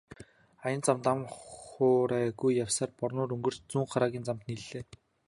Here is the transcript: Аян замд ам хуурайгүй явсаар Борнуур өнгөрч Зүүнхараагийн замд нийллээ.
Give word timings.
Аян 0.65 0.81
замд 0.85 1.05
ам 1.11 1.19
хуурайгүй 1.35 2.51
явсаар 2.65 2.91
Борнуур 2.99 3.31
өнгөрч 3.35 3.59
Зүүнхараагийн 3.71 4.25
замд 4.27 4.43
нийллээ. 4.47 4.83